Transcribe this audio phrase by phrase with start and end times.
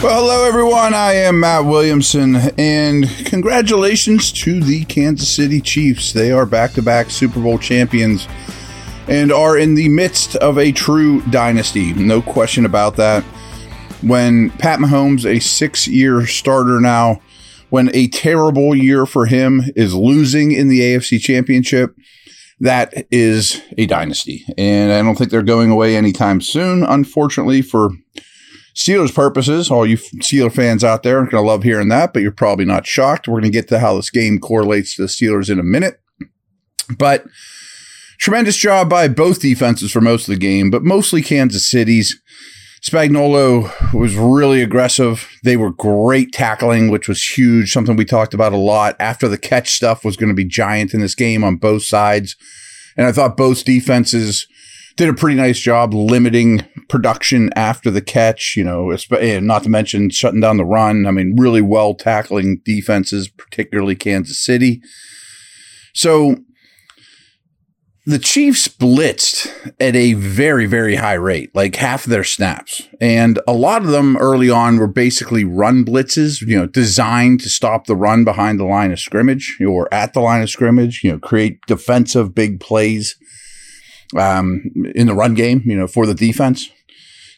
[0.00, 0.94] Well, hello everyone.
[0.94, 6.12] I am Matt Williamson, and congratulations to the Kansas City Chiefs.
[6.12, 8.28] They are back to back Super Bowl champions
[9.08, 11.94] and are in the midst of a true dynasty.
[11.94, 13.24] No question about that.
[14.00, 17.20] When Pat Mahomes, a six year starter now,
[17.70, 21.96] when a terrible year for him is losing in the AFC Championship,
[22.60, 24.46] that is a dynasty.
[24.56, 27.90] And I don't think they're going away anytime soon, unfortunately, for
[28.78, 32.22] Steelers purposes, all you Steeler fans out there are going to love hearing that, but
[32.22, 33.26] you're probably not shocked.
[33.26, 36.00] We're going to get to how this game correlates to the Steelers in a minute.
[36.96, 37.24] But
[38.18, 42.20] tremendous job by both defenses for most of the game, but mostly Kansas City's.
[42.80, 45.28] Spagnuolo was really aggressive.
[45.42, 48.94] They were great tackling, which was huge, something we talked about a lot.
[49.00, 52.36] After the catch stuff was going to be giant in this game on both sides.
[52.96, 54.46] And I thought both defenses
[54.98, 59.68] did a pretty nice job limiting production after the catch, you know, eh, not to
[59.68, 61.06] mention shutting down the run.
[61.06, 64.82] I mean, really well tackling defenses, particularly Kansas City.
[65.94, 66.38] So
[68.06, 72.82] the Chiefs blitzed at a very, very high rate, like half of their snaps.
[73.00, 77.48] And a lot of them early on were basically run blitzes, you know, designed to
[77.48, 81.12] stop the run behind the line of scrimmage or at the line of scrimmage, you
[81.12, 83.14] know, create defensive big plays
[84.16, 84.64] um,
[84.94, 86.68] in the run game, you know, for the defense,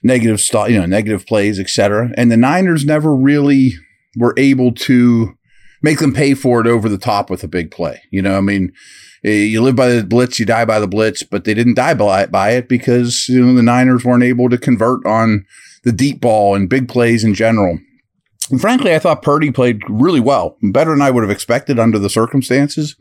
[0.02, 2.10] negative stuff, you know, negative plays, etc.
[2.16, 3.74] And the Niners never really
[4.16, 5.34] were able to
[5.82, 8.02] make them pay for it over the top with a big play.
[8.10, 8.72] You know, I mean,
[9.24, 11.94] eh, you live by the blitz, you die by the blitz, but they didn't die
[11.94, 15.46] by it because you know the Niners weren't able to convert on
[15.84, 17.78] the deep ball and big plays in general.
[18.50, 21.98] And frankly, I thought Purdy played really well, better than I would have expected under
[21.98, 22.96] the circumstances.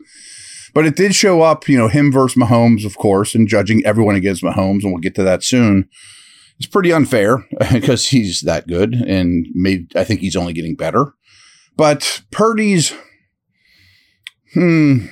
[0.74, 4.14] But it did show up, you know, him versus Mahomes, of course, and judging everyone
[4.14, 5.88] against Mahomes, and we'll get to that soon.
[6.58, 11.14] It's pretty unfair because he's that good and made I think he's only getting better.
[11.76, 12.92] But Purdy's
[14.52, 15.06] hmm,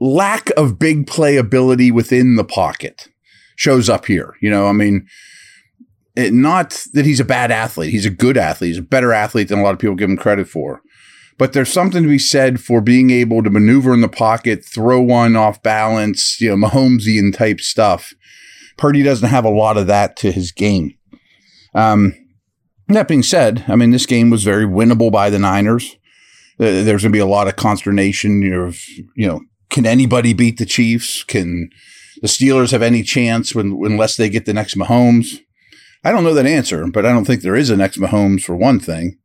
[0.00, 3.08] lack of big playability within the pocket
[3.56, 4.34] shows up here.
[4.40, 5.06] You know, I mean,
[6.16, 7.90] it, not that he's a bad athlete.
[7.90, 8.68] He's a good athlete.
[8.68, 10.82] He's a better athlete than a lot of people give him credit for.
[11.42, 15.00] But there's something to be said for being able to maneuver in the pocket, throw
[15.00, 18.14] one off balance, you know, Mahomesian type stuff.
[18.76, 20.94] Purdy doesn't have a lot of that to his game.
[21.74, 22.14] Um,
[22.86, 25.96] that being said, I mean, this game was very winnable by the Niners.
[26.58, 28.40] There's going to be a lot of consternation.
[28.40, 28.72] You
[29.16, 31.24] you know, can anybody beat the Chiefs?
[31.24, 31.70] Can
[32.20, 35.40] the Steelers have any chance when, unless they get the next Mahomes?
[36.04, 38.54] I don't know that answer, but I don't think there is a next Mahomes for
[38.54, 39.18] one thing.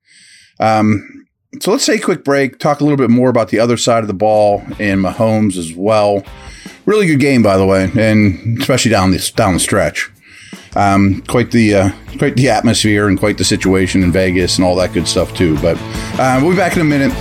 [0.60, 1.17] Um,
[1.60, 4.04] so let's take a quick break, talk a little bit more about the other side
[4.04, 6.24] of the ball and Mahomes as well.
[6.86, 10.12] Really good game, by the way, and especially down the down the stretch.
[10.76, 14.76] Um, quite the uh, quite the atmosphere and quite the situation in Vegas and all
[14.76, 15.60] that good stuff too.
[15.62, 15.78] But
[16.20, 17.14] uh, we'll be back in a minute.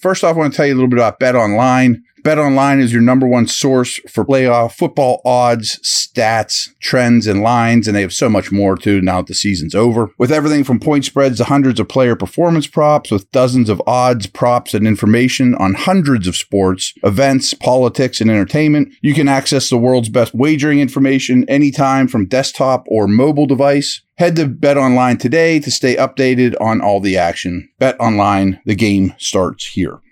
[0.00, 2.04] First off, I want to tell you a little bit about Bet Online.
[2.28, 7.96] BetOnline is your number one source for playoff football odds, stats, trends, and lines, and
[7.96, 10.10] they have so much more too now that the season's over.
[10.18, 14.26] With everything from point spreads to hundreds of player performance props, with dozens of odds,
[14.26, 19.78] props, and information on hundreds of sports, events, politics, and entertainment, you can access the
[19.78, 24.02] world's best wagering information anytime from desktop or mobile device.
[24.18, 27.70] Head to BetOnline today to stay updated on all the action.
[27.80, 30.02] BetOnline, the game starts here.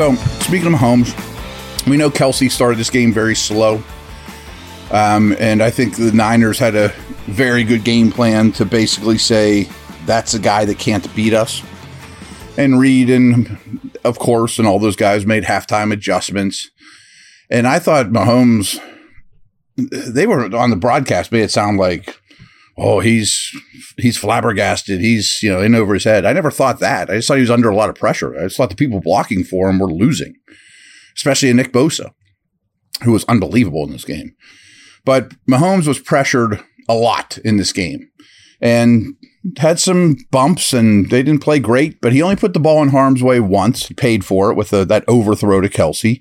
[0.00, 1.14] So, speaking of Mahomes,
[1.86, 3.82] we know Kelce started this game very slow.
[4.90, 6.88] Um, and I think the Niners had a
[7.26, 9.68] very good game plan to basically say
[10.06, 11.62] that's a guy that can't beat us.
[12.56, 16.70] And Reid and, of course, and all those guys made halftime adjustments.
[17.50, 18.80] And I thought Mahomes,
[19.76, 22.18] they were on the broadcast, made it sound like
[22.80, 23.50] oh, he's
[23.98, 25.00] he's flabbergasted.
[25.00, 26.24] He's you know in over his head.
[26.24, 27.10] I never thought that.
[27.10, 28.36] I just thought he was under a lot of pressure.
[28.36, 30.34] I just thought the people blocking for him were losing,
[31.16, 32.12] especially Nick Bosa,
[33.04, 34.34] who was unbelievable in this game.
[35.04, 38.08] But Mahomes was pressured a lot in this game,
[38.60, 39.14] and
[39.58, 42.00] had some bumps, and they didn't play great.
[42.00, 43.86] But he only put the ball in harm's way once.
[43.86, 46.20] He paid for it with a, that overthrow to Kelce.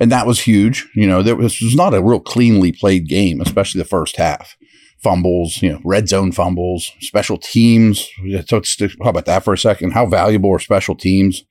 [0.00, 0.88] And that was huge.
[0.94, 4.56] You know, there was, was not a real cleanly played game, especially the first half
[5.02, 8.08] fumbles, you know, red zone fumbles, special teams.
[8.46, 9.92] So talk about that for a second.
[9.92, 11.44] How valuable are special teams?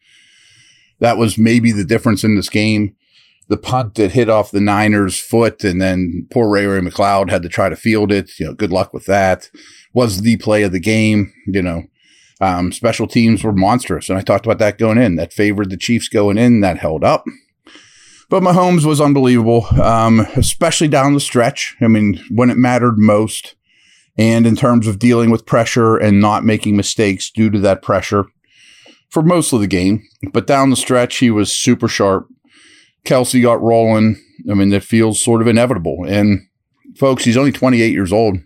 [0.99, 2.95] That was maybe the difference in this game.
[3.49, 7.41] the punt that hit off the Niners' foot, and then poor Ray Ray McCloud had
[7.41, 8.39] to try to field it.
[8.39, 9.49] You know, good luck with that.
[9.91, 11.33] Was the play of the game.
[11.47, 11.83] You know,
[12.39, 15.15] um, special teams were monstrous, and I talked about that going in.
[15.15, 16.61] That favored the Chiefs going in.
[16.61, 17.25] That held up.
[18.29, 21.75] But Mahomes was unbelievable, um, especially down the stretch.
[21.81, 23.55] I mean, when it mattered most,
[24.17, 28.25] and in terms of dealing with pressure and not making mistakes due to that pressure
[29.09, 30.03] for most of the game.
[30.33, 32.27] But down the stretch, he was super sharp.
[33.05, 34.21] Kelce got rolling.
[34.49, 36.05] I mean, that feels sort of inevitable.
[36.05, 36.41] And
[36.97, 38.39] folks, he's only 28 years old.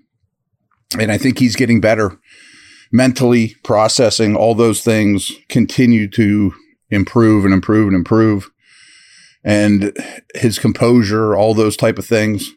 [1.00, 2.20] And I think he's getting better
[2.92, 6.54] mentally processing all those things continue to
[6.92, 8.52] improve and improve and improve
[9.44, 9.96] and
[10.36, 12.52] his composure all those type of things.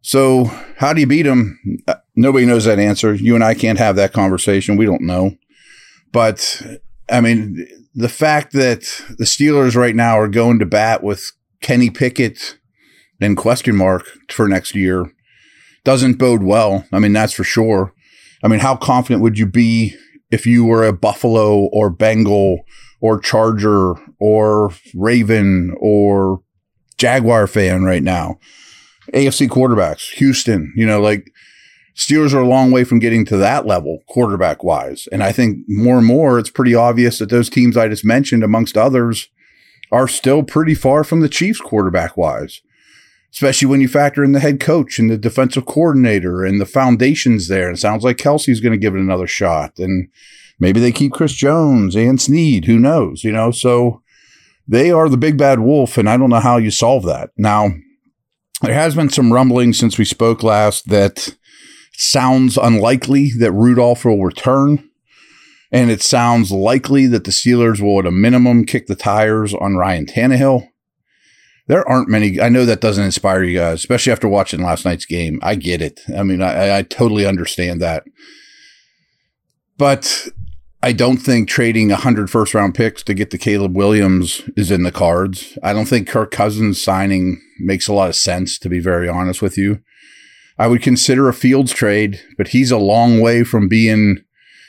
[0.00, 0.44] So
[0.76, 1.58] how do you beat him?
[1.86, 3.14] Uh, nobody knows that answer.
[3.14, 4.76] You and i can't have that conversation.
[4.76, 5.36] We don't know.
[6.12, 6.62] But
[7.10, 8.80] i mean the fact that
[9.18, 12.58] the steelers right now are going to bat with kenny pickett
[13.20, 15.12] and question mark for next year
[15.84, 16.86] doesn't bode well.
[16.92, 17.92] I mean that's for sure.
[18.42, 19.94] I mean, how confident would you be
[20.30, 22.64] if you were a Buffalo or Bengal
[23.02, 26.40] or Charger or Raven or
[26.96, 28.38] Jaguar fan right now?
[29.12, 31.30] AFC quarterbacks, Houston, you know, like
[31.94, 35.06] Steelers are a long way from getting to that level quarterback wise.
[35.12, 38.42] And I think more and more it's pretty obvious that those teams I just mentioned,
[38.42, 39.28] amongst others,
[39.90, 42.62] are still pretty far from the Chiefs quarterback wise
[43.32, 47.48] especially when you factor in the head coach and the defensive coordinator and the foundations
[47.48, 47.70] there.
[47.70, 49.78] It sounds like Kelce's going to give it another shot.
[49.78, 50.08] And
[50.62, 52.66] maybe they keep Chris Jones and Sneed.
[52.66, 53.24] Who knows?
[53.24, 54.00] You know, so
[54.66, 55.98] they are the big bad wolf.
[55.98, 57.30] And I don't know how you solve that.
[57.36, 57.72] Now,
[58.62, 61.36] there has been some rumbling since we spoke last that
[61.94, 64.88] sounds unlikely that Rudolph will return.
[65.72, 69.76] And it sounds likely that the Steelers will, at a minimum, kick the tires on
[69.76, 70.68] Ryan Tannehill
[71.68, 72.40] there aren't many.
[72.40, 75.38] I know that doesn't inspire you guys, especially after watching last night's game.
[75.42, 76.00] I get it.
[76.16, 78.04] I mean, I, I totally understand that.
[79.78, 80.28] But
[80.84, 84.82] I don't think trading 100 first round picks to get the Caleb Williams is in
[84.82, 85.56] the cards.
[85.62, 89.40] I don't think Kirk Cousins signing makes a lot of sense, to be very honest
[89.40, 89.80] with you.
[90.58, 94.18] I would consider a Fields trade, but he's a long way from being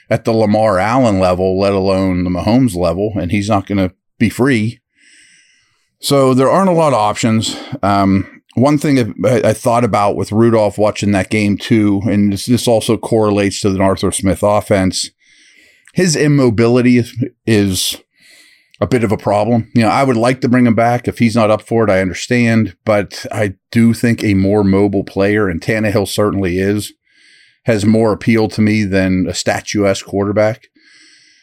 [0.10, 3.95] at the Lamar Allen level, let alone the Mahomes level, and he's not going to
[4.19, 4.80] be free.
[6.00, 7.57] So there aren't a lot of options.
[7.81, 12.45] Um, one thing I, I, thought about with Rudolph watching that game too, and this,
[12.45, 15.10] this also correlates to the Arthur Smith offense.
[15.94, 17.01] His immobility
[17.45, 18.04] is,
[18.81, 19.72] a bit of a problem.
[19.74, 21.90] You know, I would like to bring him back if he's not up for it.
[21.90, 26.92] I understand, but I do think a more mobile player, and Tannehill certainly is,
[27.63, 30.68] has more appeal to me than a statuesque quarterback.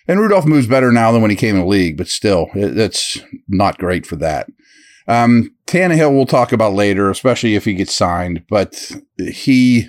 [0.06, 3.18] And Rudolph moves better now than when he came in the league, but still, it's
[3.48, 4.48] not great for that.
[5.08, 9.88] Um, Tannehill we'll talk about later, especially if he gets signed, but he,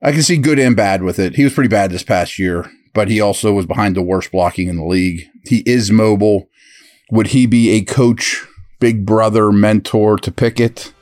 [0.00, 1.36] I can see good and bad with it.
[1.36, 4.68] He was pretty bad this past year, but he also was behind the worst blocking
[4.68, 5.28] in the league.
[5.44, 6.48] He is mobile.
[7.10, 8.44] Would he be a coach,
[8.80, 10.94] big brother, mentor to Pickett?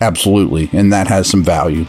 [0.00, 0.68] Absolutely.
[0.72, 1.86] And that has some value.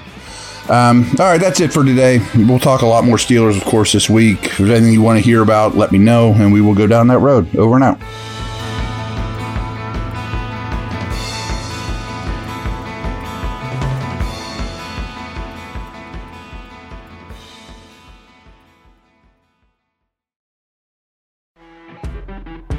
[0.69, 2.21] Um, all right, that's it for today.
[2.35, 4.45] We'll talk a lot more Steelers, of course, this week.
[4.45, 6.87] If there's anything you want to hear about, let me know, and we will go
[6.87, 7.53] down that road.
[7.55, 7.99] Over and out.